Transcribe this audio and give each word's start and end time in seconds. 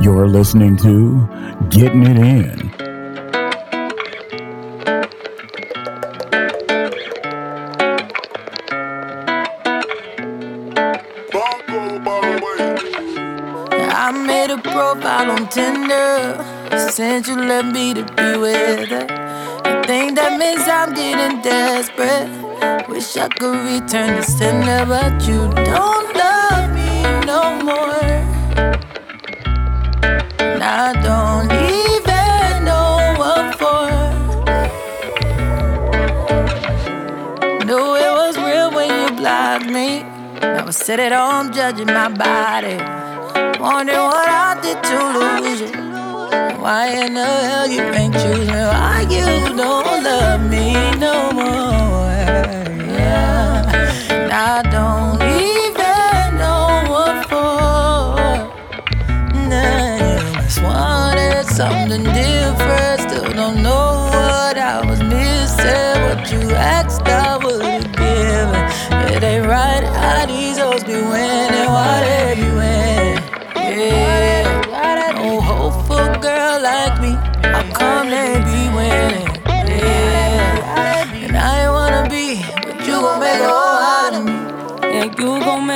You're 0.00 0.28
listening 0.28 0.76
to 0.76 1.28
Getting 1.70 2.06
It 2.06 2.18
In. 2.18 2.70
I 13.90 14.12
made 14.12 14.50
a 14.52 14.58
profile 14.58 15.32
on 15.32 15.48
Tinder. 15.48 16.44
Since 16.90 17.26
you 17.26 17.36
left 17.36 17.74
me 17.74 17.94
to 17.94 18.04
be 18.04 18.38
with 18.38 18.88
her. 18.90 19.06
I 19.64 19.82
think 19.84 20.14
that 20.14 20.38
means 20.38 20.62
I'm 20.68 20.94
getting 20.94 21.42
desperate. 21.42 22.88
Wish 22.88 23.16
I 23.16 23.28
could 23.28 23.58
return 23.66 24.14
the 24.14 24.22
sender, 24.22 24.86
but 24.86 25.26
you 25.26 25.48
don't 25.64 25.97
I 40.88 40.90
was 40.90 40.96
sitting 40.96 41.12
at 41.12 41.20
home 41.20 41.52
judging 41.52 41.86
my 41.88 42.08
body. 42.08 42.78
Wondering 43.60 43.98
what 43.98 44.26
I 44.26 44.58
did 44.62 44.82
to 44.88 44.96
lose 45.18 45.60
you. 45.60 45.68
Why 46.62 47.04
in 47.04 47.12
the 47.12 47.26
hell 47.26 47.68
you 47.68 47.82
ain't 47.82 48.14
choose 48.14 48.48
me? 48.48 48.54
Why 48.54 49.06
you 49.10 49.54
don't 49.54 50.02
love 50.02 50.40
me 50.48 50.72
no 50.96 51.30
more? 51.32 52.08
Yeah. 52.96 53.60
I 54.32 54.62
don't 54.70 55.20
even 55.44 56.38
know 56.38 56.84
what 56.88 57.28
for. 57.28 58.16
Nah, 59.46 60.40
just 60.40 60.62
wanted 60.62 61.44
something 61.44 62.04
different. 62.04 62.47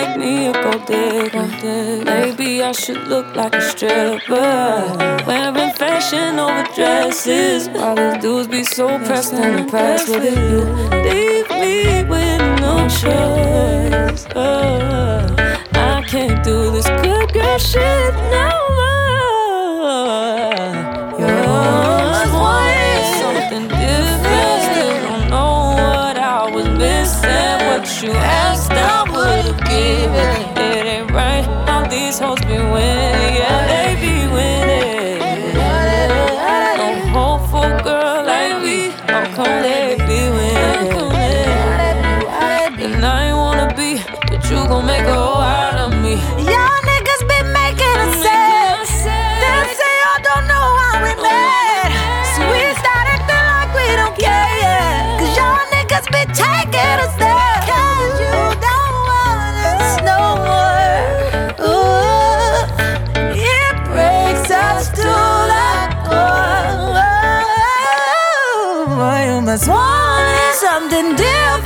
Make 0.02 0.16
me 0.16 0.47
a 0.47 0.52
gold 0.52 0.87
digger. 0.87 2.04
Maybe 2.04 2.62
I 2.62 2.73
should 2.73 3.06
look 3.09 3.35
like 3.37 3.54
a 3.54 3.61
stripper. 3.61 5.25
Wearing 5.26 5.73
fashion 5.75 6.38
over 6.38 6.64
dresses. 6.75 7.68
All 7.68 7.94
these 7.94 8.18
dudes 8.23 8.49
be 8.49 8.64
so 8.64 8.99
pressed 9.06 9.35
and 9.35 9.61
impressed 9.61 10.09
with 10.09 10.25
you. 10.25 10.61
Leave 11.06 11.49
me 11.62 12.04
with 12.12 12.40
no 12.61 12.88
choice. 12.88 14.26
Uh, 14.35 15.35
I 15.75 16.02
can't 16.09 16.42
do 16.44 16.71
this 16.73 16.88
good 17.04 17.32
girl 17.32 17.59
shit 17.59 18.14
no 18.37 18.50
more. 18.78 19.82
You 21.18 21.28
always 21.56 22.32
wanted 22.44 23.04
something 23.23 23.66
different. 23.68 24.61
Still 24.68 24.97
don't 25.06 25.26
know 25.30 25.54
what 25.78 26.16
I 26.18 26.50
was 26.54 26.68
missing. 26.82 27.30
What 27.68 27.85
you 28.02 28.12
asked, 28.12 28.41
would've 29.82 30.51
something 70.72 71.14
different. 71.16 71.62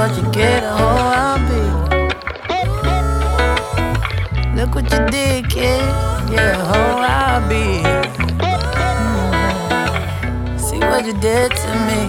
What 0.00 0.16
you 0.16 0.24
get. 0.32 0.62
A 0.62 0.66
hoe 0.80 1.12
I'll 1.20 1.38
be. 1.50 1.60
Look 4.56 4.74
what 4.74 4.90
you 4.90 5.00
did, 5.08 5.50
kid. 5.50 5.84
Yeah, 6.32 6.56
hoe 6.70 7.02
I'll 7.16 7.46
be. 7.50 7.64
Mm. 8.96 10.58
See 10.58 10.78
what 10.78 11.04
you 11.04 11.12
did 11.20 11.50
to 11.52 11.70
me. 11.88 12.00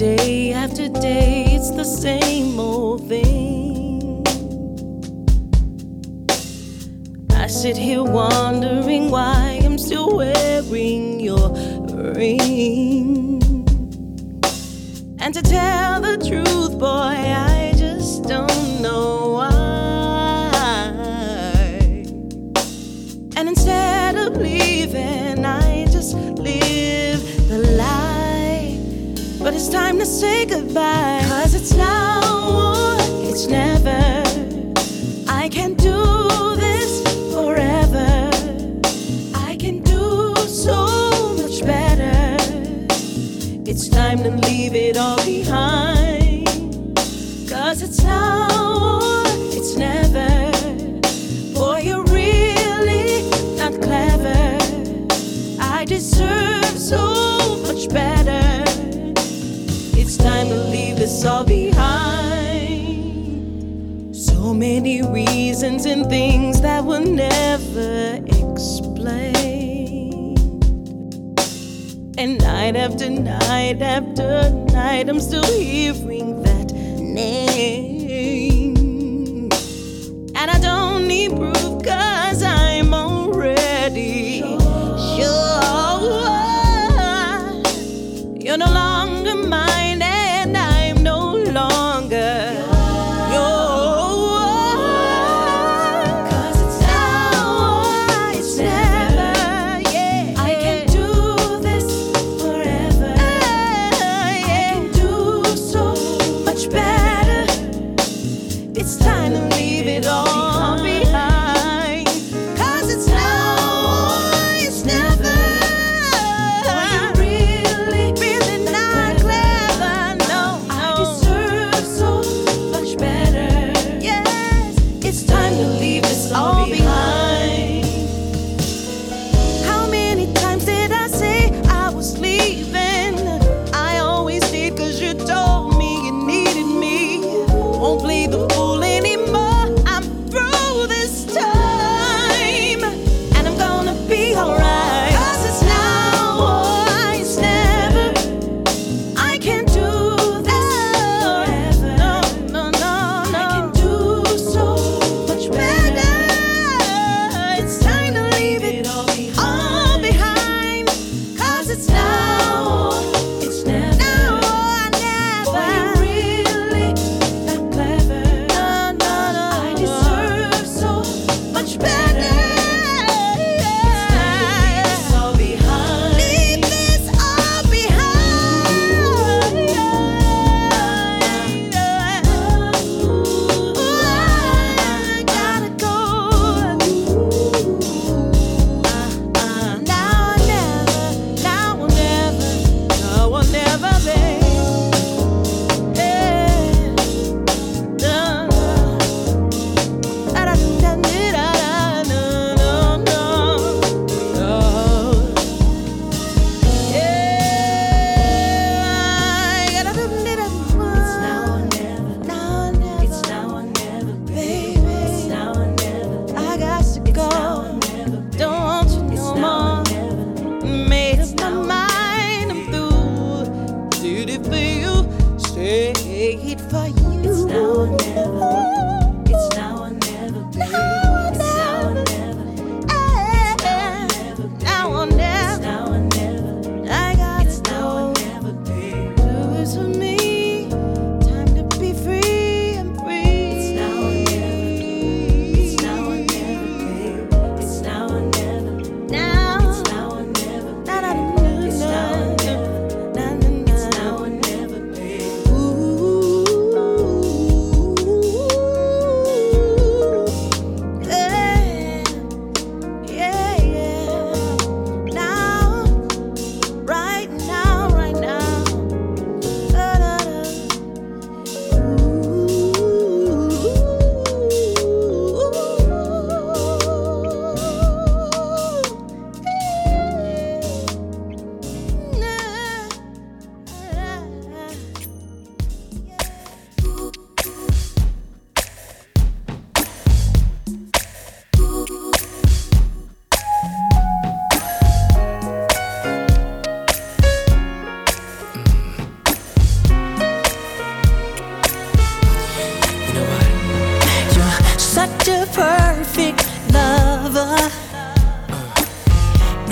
Day 0.00 0.54
after 0.54 0.88
day 0.88 1.44
it's 1.48 1.72
the 1.72 1.84
same 1.84 2.58
old 2.58 3.06
thing. 3.06 4.24
I 7.36 7.46
sit 7.46 7.76
here 7.76 8.02
wondering 8.02 9.10
why 9.10 9.60
I'm 9.62 9.76
still 9.76 10.16
wearing 10.16 11.20
your 11.20 11.50
ring. 12.14 13.42
And 15.20 15.34
to 15.34 15.42
tell 15.42 16.00
the 16.00 16.16
truth, 16.16 16.78
boy, 16.78 17.09
goodbye. 30.72 31.09
things 66.10 66.60
that 66.60 66.84
were 66.84 66.98
never 66.98 68.18
explained. 68.26 69.38
And 72.18 72.36
night 72.38 72.74
after 72.74 73.08
night 73.08 73.80
after 73.80 74.50
night, 74.72 75.08
I'm 75.08 75.20
still 75.20 75.44
here. 75.44 75.70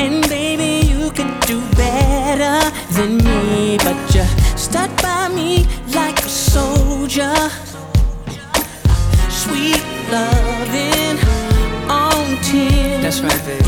And 0.01 0.23
baby, 0.29 0.87
you 0.87 1.11
can 1.11 1.41
do 1.41 1.61
better 1.75 2.71
than 2.93 3.17
me. 3.19 3.79
But 3.79 4.15
you 4.15 4.25
stuck 4.57 4.91
by 5.03 5.29
me 5.29 5.67
like 5.93 6.19
a 6.21 6.29
soldier. 6.29 7.35
Sweet 9.29 9.83
loving 10.13 11.19
on 11.91 12.37
10. 12.43 13.03
That's 13.03 13.21
right, 13.21 13.45
baby. 13.45 13.68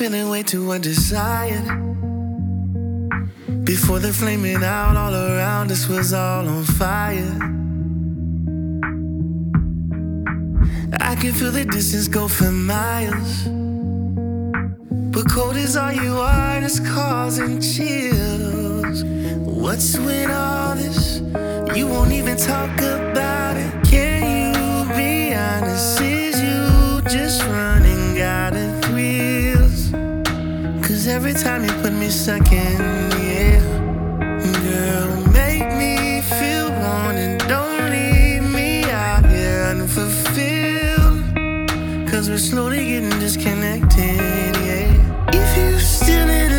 feeling 0.00 0.30
way 0.30 0.42
too 0.42 0.72
undesired. 0.72 1.66
Before 3.66 3.98
the 3.98 4.10
flaming 4.14 4.64
out, 4.64 4.96
all 4.96 5.14
around 5.14 5.70
us 5.70 5.88
was 5.88 6.14
all 6.14 6.48
on 6.48 6.64
fire. 6.64 7.36
I 10.98 11.14
can 11.16 11.34
feel 11.34 11.50
the 11.50 11.66
distance 11.66 12.08
go 12.08 12.28
for 12.28 12.50
miles. 12.50 13.44
But 15.12 15.30
cold 15.30 15.56
is 15.56 15.76
all 15.76 15.92
you 15.92 16.14
are, 16.16 16.62
just 16.62 16.82
causing 16.86 17.60
chills. 17.60 19.04
What's 19.44 19.98
with 19.98 20.30
all 20.30 20.76
this? 20.76 21.20
You 21.76 21.88
won't 21.88 22.12
even 22.12 22.38
talk 22.38 22.74
about 22.78 23.58
it. 23.58 23.70
Can 23.84 24.54
you 24.54 24.96
be 24.96 25.34
honest? 25.34 26.00
Is 26.00 26.40
you 26.40 27.02
just 27.02 27.42
running? 27.42 27.79
every 31.10 31.32
time 31.32 31.64
you 31.64 31.72
put 31.82 31.92
me 31.92 32.08
second, 32.08 32.78
yeah. 33.18 33.60
Girl, 34.64 35.10
make 35.32 35.66
me 35.76 36.20
feel 36.20 36.70
wanted. 36.70 37.38
Don't 37.48 37.90
leave 37.90 38.44
me 38.44 38.84
out 38.84 39.24
here 39.26 39.62
unfulfilled. 39.72 41.18
Cause 42.08 42.30
we're 42.30 42.38
slowly 42.38 42.84
getting 42.90 43.18
disconnected, 43.18 44.52
yeah. 44.68 45.32
If 45.32 45.50
you 45.58 45.78
still 45.80 46.28
in 46.28 46.49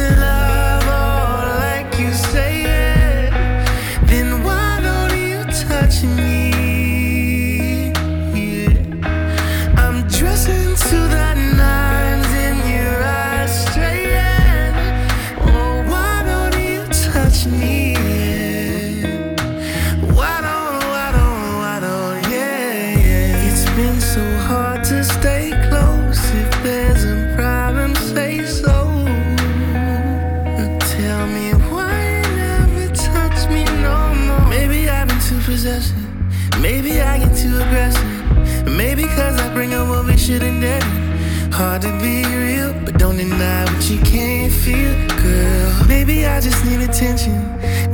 hard 41.62 41.82
to 41.84 41.92
be 42.02 42.26
real, 42.26 42.74
but 42.84 42.98
don't 42.98 43.18
deny 43.18 43.64
what 43.66 43.84
you 43.88 44.00
can't 44.00 44.52
feel, 44.52 44.94
girl. 45.22 45.86
Maybe 45.88 46.26
I 46.26 46.42
just 46.42 46.66
need 46.66 46.82
attention. 46.82 47.38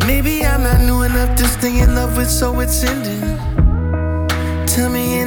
Maybe 0.08 0.46
I'm 0.46 0.64
not 0.64 0.80
new 0.90 1.02
enough 1.04 1.36
to 1.36 1.46
stay 1.48 1.80
in 1.80 1.94
love 1.94 2.16
with, 2.16 2.30
so 2.30 2.62
it's 2.62 2.82
ending. 2.86 3.22
Tell 4.68 4.90
me 4.90 5.20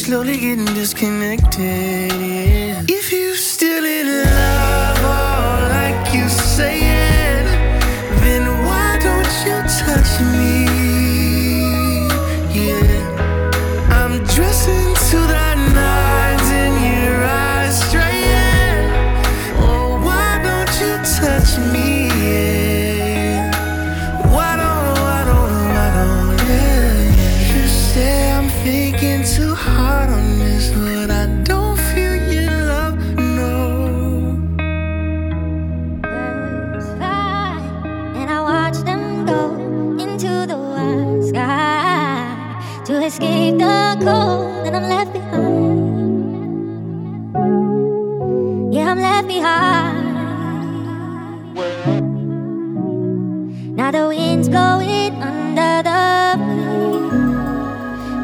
slowly 0.00 0.38
getting 0.38 0.64
disconnected. 0.74 1.99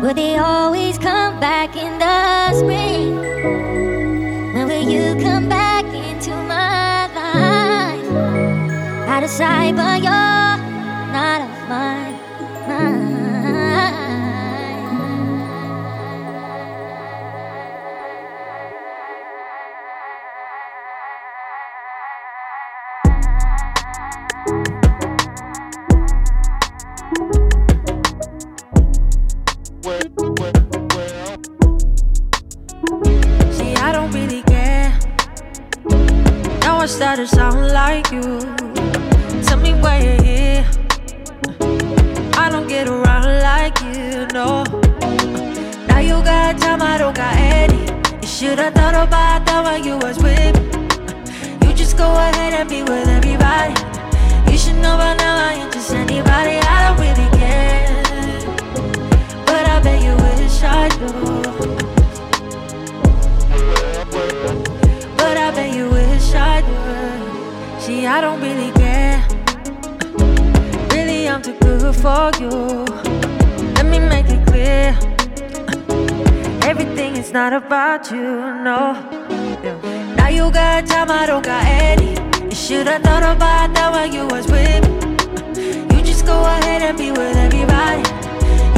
Will 0.06 0.14
they 0.14 0.38
always 0.38 0.98
come 0.98 1.40
back 1.40 1.74
in 1.74 1.98
the 1.98 2.52
spring? 2.52 3.16
When 4.54 4.68
will 4.68 4.88
you 4.88 5.20
come 5.20 5.48
back 5.48 5.84
into 5.84 6.30
my 6.30 7.08
life? 7.12 9.08
Out 9.08 9.24
of 9.24 9.30
sight, 9.30 9.74
but 9.74 10.04
you're. 10.04 10.35
about 77.76 78.10
you, 78.10 78.24
no. 78.64 78.80
Yeah. 79.62 80.14
Now 80.16 80.28
you 80.28 80.50
got 80.50 80.86
time, 80.86 81.10
I 81.10 81.26
don't 81.26 81.44
got 81.44 81.62
any. 81.66 82.12
You 82.44 82.56
should've 82.64 83.02
thought 83.02 83.22
about 83.22 83.74
that 83.74 83.92
when 83.92 84.14
you 84.16 84.24
was 84.34 84.46
with 84.46 84.80
me. 84.88 85.94
You 85.94 86.02
just 86.02 86.24
go 86.24 86.40
ahead 86.40 86.80
and 86.80 86.96
be 86.96 87.10
with 87.10 87.36
everybody. 87.36 88.00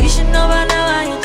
You 0.03 0.09
should 0.09 0.27
know 0.35 0.47
by 0.51 0.67
now 0.67 0.99
I 0.99 1.05
ain't 1.13 1.18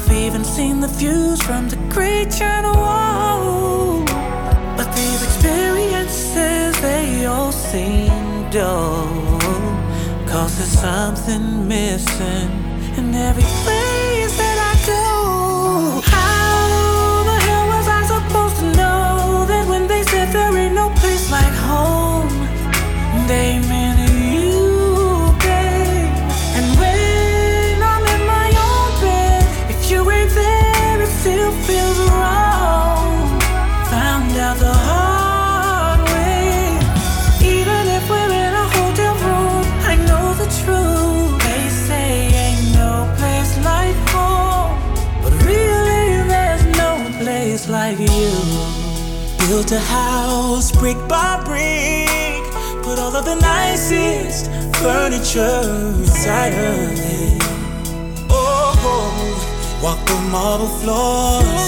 I've 0.00 0.12
even 0.12 0.44
seen 0.44 0.80
the 0.80 0.88
views 0.88 1.42
from 1.42 1.68
the 1.68 1.76
great 1.92 2.30
channel 2.30 2.74
wall. 2.74 4.04
But 4.76 4.88
these 4.94 5.22
experiences, 5.22 6.80
they 6.80 7.26
all 7.26 7.52
seem 7.52 8.50
dull. 8.50 9.06
Cause 10.26 10.56
there's 10.56 10.78
something 10.80 11.68
missing 11.68 12.50
in 12.96 13.14
every 13.14 13.48
place 13.62 14.36
that 14.40 14.58
I 14.70 14.74
go. 14.86 16.00
How 16.16 17.24
the 17.28 17.38
hell 17.46 17.66
was 17.68 17.86
I 17.88 18.02
supposed 18.14 18.56
to 18.60 18.66
know 18.80 19.44
that 19.48 19.68
when 19.68 19.86
they 19.86 20.02
said 20.04 20.32
there 20.32 20.56
ain't 20.56 20.74
no 20.74 20.88
place 21.00 21.30
like 21.30 21.54
home, 21.68 22.28
they 23.28 23.58
furniture 54.82 55.60
inside 56.00 56.54
her 56.54 56.76
head. 56.96 57.36
Oh, 58.30 58.72
walk 59.82 59.98
through 60.06 60.24
marble 60.32 60.72
floors, 60.80 61.64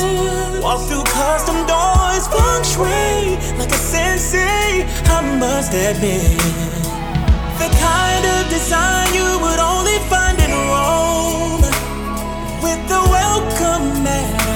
walk 0.63 0.81
through 0.89 1.05
custom 1.05 1.59
doors, 1.69 2.25
feng 2.33 2.65
shui 2.73 3.37
like 3.59 3.71
a 3.71 3.81
sensei. 3.93 4.89
I 5.13 5.21
must 5.39 5.75
admit, 5.75 6.25
the 7.61 7.69
kind 7.85 8.25
of 8.35 8.49
design 8.49 9.13
you 9.13 9.29
would 9.45 9.61
only 9.61 9.99
find 10.09 10.39
in 10.41 10.53
Rome 10.73 11.61
with 12.65 12.81
the 12.89 13.01
welcome 13.13 14.05
mat. 14.05 14.52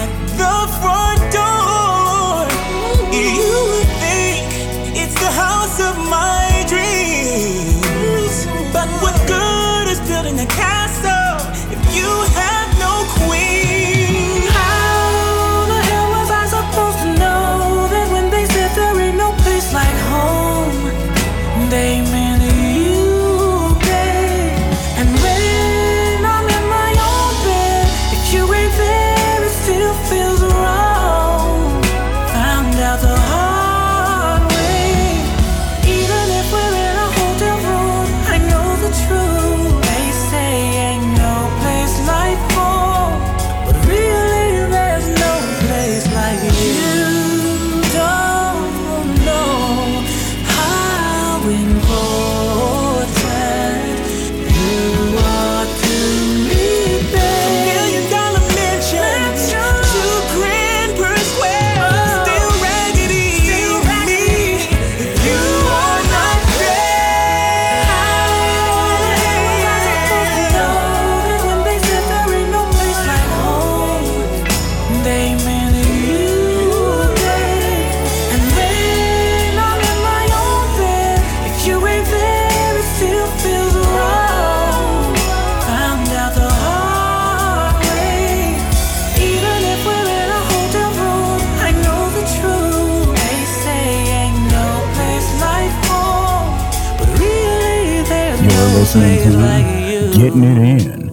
it 100.45 100.59
in. 100.59 101.06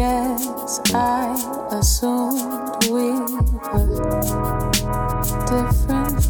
guess 0.00 0.80
I 0.94 1.36
assumed 1.72 2.40
we 2.88 3.06
were 3.68 3.88
different. 5.50 6.20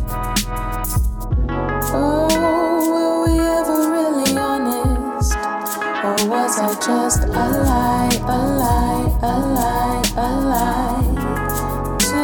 Oh, 1.95 2.27
were 2.91 3.17
we 3.27 3.35
ever 3.39 3.79
really 3.95 4.31
honest? 4.37 5.39
Or 6.03 6.19
was 6.33 6.55
I 6.59 6.71
just 6.89 7.23
a 7.23 7.47
lie, 7.69 8.17
a 8.27 8.41
lie, 8.61 9.07
a 9.23 9.35
lie, 9.57 10.03
a 10.17 10.31
lie? 10.53 11.07
To 12.11 12.23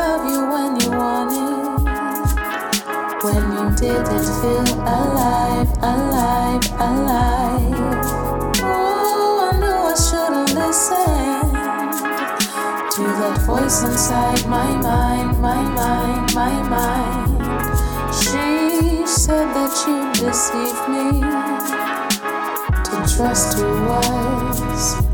love 0.00 0.24
you 0.32 0.40
when 0.54 0.70
you 0.80 0.90
wanted, 1.02 1.86
when 3.22 3.42
you 3.54 3.64
didn't 3.76 4.28
feel 4.40 4.68
alive, 4.82 5.70
alive, 5.78 6.64
alive. 6.80 7.57
voice 13.48 13.82
inside 13.82 14.46
my 14.46 14.70
mind, 14.76 15.40
my 15.40 15.62
mind, 15.62 16.34
my 16.34 16.54
mind. 16.68 17.40
She 18.14 19.06
said 19.06 19.46
that 19.56 19.72
you 19.86 19.98
deceived 20.20 20.84
me 20.92 21.06
to 22.84 23.16
trust 23.16 23.56
who 23.56 23.64
was. 23.86 25.07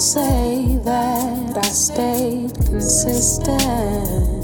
say 0.00 0.78
that 0.82 1.58
I 1.58 1.60
stayed 1.62 2.54
consistent. 2.54 4.39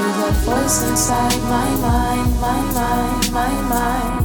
to 0.00 0.06
the 0.06 0.32
voice 0.46 0.82
inside 0.88 1.42
my 1.42 1.70
mind, 1.86 2.32
my 2.40 2.60
mind, 2.78 3.32
my 3.32 3.54
mind. 3.74 4.24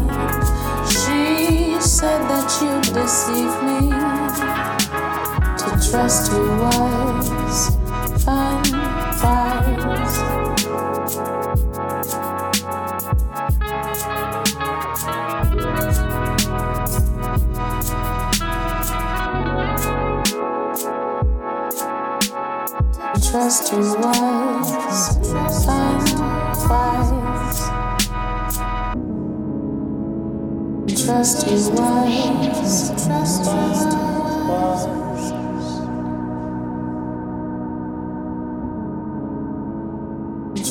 She 0.87 1.75
said 1.81 2.21
that 2.31 2.49
you 2.61 2.73
deceived 2.93 3.59
me. 3.67 3.79
To 5.59 5.69
trust 5.89 6.31
you 6.31 6.45
was 6.63 7.75
unwise. 8.25 9.05
Trust 23.29 23.71
your 23.73 23.99
was. 23.99 24.74
trust 31.05 31.47
you 31.47 31.69
once. 31.69 32.89
Trust 33.05 33.45
you 33.45 33.51
once. 34.49 34.85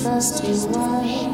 Trust. 0.01 1.34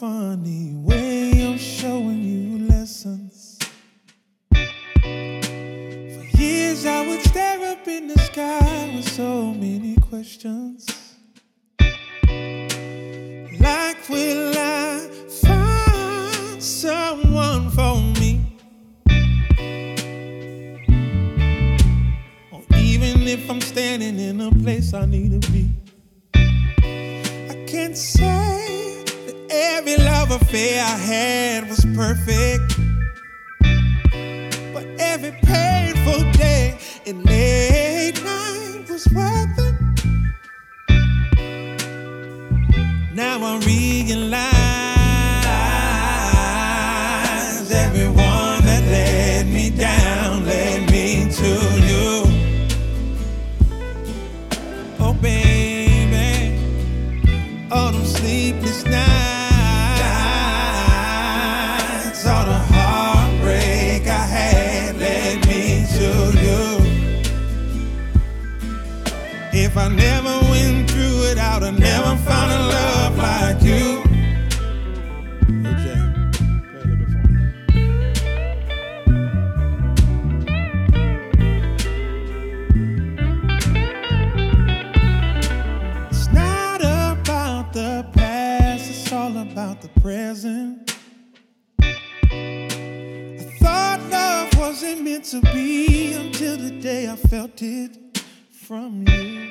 funny 0.00 0.72
way 0.76 1.30
I'm 1.46 1.58
showing 1.58 2.24
you 2.24 2.66
lessons. 2.68 3.58
For 4.50 6.38
years 6.38 6.86
I 6.86 7.06
would 7.06 7.20
stare 7.20 7.72
up 7.72 7.86
in 7.86 8.08
the 8.08 8.18
sky 8.18 8.94
with 8.96 9.06
so 9.06 9.52
many 9.52 9.96
questions. 9.96 10.86
Like, 13.60 14.08
will 14.08 14.54
I 14.56 15.06
find 15.28 16.62
someone 16.62 17.68
for 17.68 17.96
me? 18.18 18.40
Or 22.50 22.62
even 22.78 23.28
if 23.28 23.50
I'm 23.50 23.60
standing 23.60 24.18
in 24.18 24.40
a 24.40 24.50
place 24.50 24.94
I 24.94 25.04
need 25.04 25.42
to 25.42 25.52
be. 25.52 25.79
buffet 30.50 30.80
I 30.80 30.96
had 30.98 31.68
was 31.68 31.84
perfect. 31.94 32.69
I 69.80 69.88
never 69.88 70.34
went 70.50 70.90
through 70.90 71.30
it 71.30 71.38
out, 71.38 71.62
I 71.62 71.70
never 71.70 72.16
found 72.22 72.52
a 72.52 72.58
love 72.76 73.16
like 73.16 73.62
you. 73.62 74.10
about 89.50 89.80
the 89.82 89.88
present. 90.00 90.96
I 91.80 91.96
thought 93.58 94.00
love 94.10 94.56
wasn't 94.58 95.02
meant 95.02 95.24
to 95.26 95.40
be 95.52 96.12
until 96.12 96.56
the 96.56 96.70
day 96.70 97.08
I 97.08 97.16
felt 97.16 97.60
it 97.62 98.22
from 98.50 99.04
you 99.08 99.49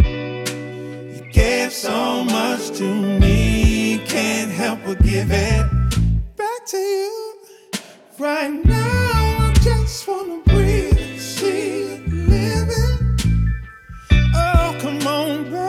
give 1.63 1.73
so 1.73 2.23
much 2.23 2.69
to 2.77 2.83
me. 3.19 3.99
Can't 4.07 4.49
help 4.49 4.79
but 4.85 5.03
give 5.03 5.29
it 5.29 5.65
back 6.37 6.65
to 6.67 6.77
you. 6.77 7.33
Right 8.17 8.53
now, 8.65 9.47
I 9.47 9.53
just 9.61 10.07
wanna 10.07 10.39
breathe, 10.45 11.19
see 11.19 11.95
it 11.95 12.07
living. 12.33 12.99
Oh, 14.35 14.77
come 14.81 15.05
on, 15.05 15.51
baby. 15.51 15.68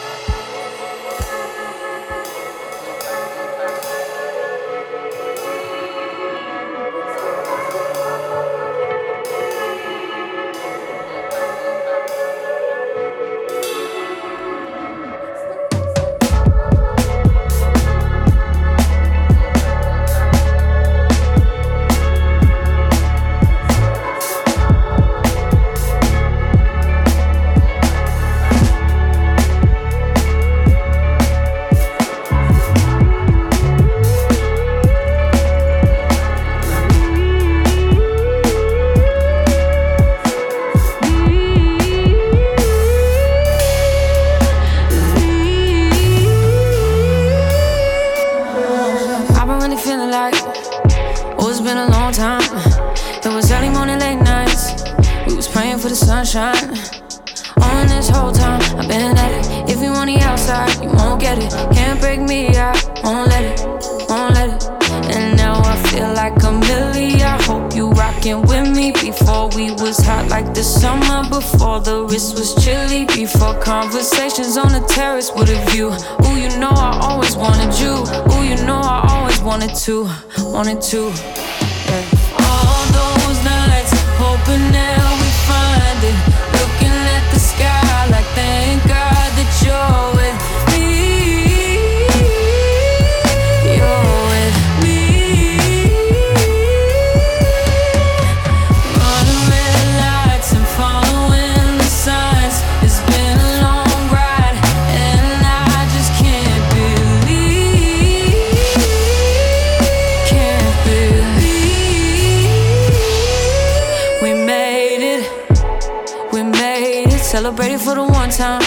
Celebrate 117.41 117.71
it 117.71 117.81
for 117.81 117.95
the 117.95 118.03
one 118.03 118.29
time. 118.29 118.61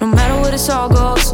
No 0.00 0.06
matter 0.06 0.40
where 0.40 0.52
this 0.52 0.68
all 0.68 0.88
goes, 0.88 1.32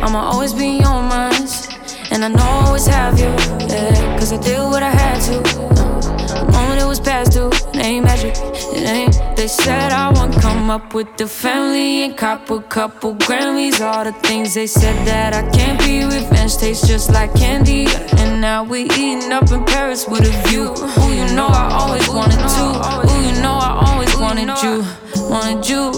I'ma 0.00 0.30
always 0.30 0.54
be 0.54 0.76
in 0.76 0.82
your 0.82 1.02
minds. 1.02 1.66
And 2.12 2.24
I 2.24 2.28
know 2.28 2.44
I 2.44 2.66
always 2.66 2.86
have 2.86 3.18
you, 3.18 3.32
yeah. 3.66 4.16
Cause 4.16 4.32
I 4.32 4.36
did 4.40 4.60
what 4.60 4.84
I 4.84 4.90
had 4.90 5.18
to. 5.22 5.42
The 5.42 6.52
moment 6.52 6.80
it 6.80 6.86
was 6.86 7.00
past 7.00 7.32
due, 7.32 7.50
it 7.50 7.84
ain't 7.84 8.04
magic, 8.04 8.36
it 8.36 8.86
ain't. 8.88 9.36
They 9.36 9.48
said 9.48 9.90
I 9.90 10.12
won't 10.12 10.40
come 10.40 10.70
up 10.70 10.94
with 10.94 11.16
the 11.16 11.26
family 11.26 12.04
and 12.04 12.16
cop 12.16 12.48
a 12.48 12.62
couple 12.62 13.16
Grammys. 13.16 13.80
All 13.80 14.04
the 14.04 14.12
things 14.12 14.54
they 14.54 14.68
said 14.68 15.04
that 15.04 15.34
I 15.34 15.50
can't 15.50 15.80
be. 15.80 16.04
Revenge 16.04 16.58
tastes 16.58 16.86
just 16.86 17.10
like 17.10 17.34
candy. 17.34 17.88
And 18.18 18.40
now 18.40 18.62
we 18.62 18.82
eating 18.82 19.32
up 19.32 19.50
in 19.50 19.64
Paris 19.64 20.06
with 20.06 20.22
a 20.32 20.48
view. 20.48 20.68
Who 20.68 21.12
you 21.12 21.26
know 21.34 21.48
I 21.48 21.72
always 21.72 22.08
wanted 22.08 22.38
to. 22.38 22.66
Who 23.08 23.14
you 23.26 23.42
know 23.42 23.58
I 23.58 23.82
always 23.84 24.16
wanted 24.16 24.62
you 24.62 25.07
wanted 25.28 25.68
you. 25.68 25.92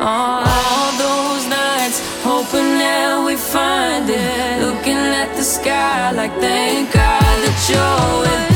All 0.00 0.92
those 0.98 1.46
nights, 1.48 2.00
hoping 2.24 2.78
that 2.78 3.22
we 3.24 3.36
find 3.36 4.08
it. 4.08 4.62
Looking 4.62 4.96
at 4.96 5.34
the 5.36 5.42
sky, 5.42 6.12
like 6.12 6.32
thank 6.40 6.92
God 6.92 7.22
that 7.22 7.58
you're 7.68 8.20
with 8.22 8.55